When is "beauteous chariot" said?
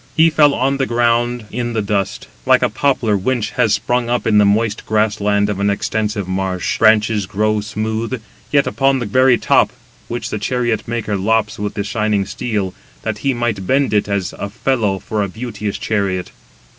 15.29-16.31